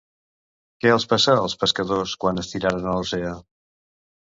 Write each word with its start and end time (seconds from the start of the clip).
Què 0.85 0.93
els 0.93 1.05
passà 1.11 1.35
als 1.41 1.55
pescadors 1.65 2.15
quan 2.25 2.43
es 2.45 2.51
tiraren 2.55 2.91
a 2.95 2.97
l'oceà? 2.99 3.37